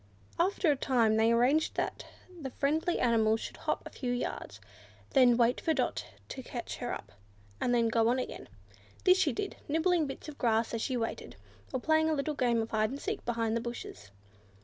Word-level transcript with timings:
After 0.39 0.71
a 0.71 0.75
time 0.75 1.15
they 1.17 1.31
arranged 1.31 1.75
that 1.75 2.07
the 2.41 2.49
friendly 2.49 2.97
animal 2.99 3.37
should 3.37 3.55
hop 3.57 3.85
a 3.85 3.91
few 3.91 4.11
yards, 4.11 4.59
then 5.11 5.37
wait 5.37 5.61
for 5.61 5.75
Dot 5.75 6.07
to 6.29 6.41
catch 6.41 6.77
her 6.77 6.91
up, 6.91 7.11
and 7.61 7.71
then 7.71 7.87
go 7.87 8.07
on 8.07 8.17
again. 8.17 8.49
This 9.03 9.19
she 9.19 9.31
did, 9.31 9.57
nibbling 9.67 10.07
bits 10.07 10.27
of 10.27 10.39
grass 10.39 10.73
as 10.73 10.81
she 10.81 10.97
waited, 10.97 11.35
or 11.71 11.79
playing 11.79 12.09
a 12.09 12.15
little 12.15 12.33
game 12.33 12.63
of 12.63 12.71
hide 12.71 12.89
and 12.89 12.99
seek 12.99 13.23
behind 13.25 13.55
the 13.55 13.61
bushes. 13.61 14.09